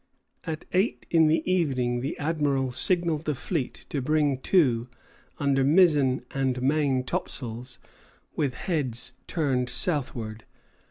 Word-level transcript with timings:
At 0.45 0.65
eight 0.73 1.05
in 1.11 1.27
the 1.27 1.43
evening 1.47 2.01
the 2.01 2.17
Admiral 2.17 2.71
signalled 2.71 3.25
the 3.25 3.35
fleet 3.35 3.85
to 3.89 4.01
bring 4.01 4.39
to, 4.39 4.87
under 5.37 5.63
mizzen 5.63 6.25
and 6.31 6.59
main 6.59 7.03
topsails, 7.03 7.77
with 8.35 8.55
heads 8.55 9.13
turned 9.27 9.69
southward. 9.69 10.43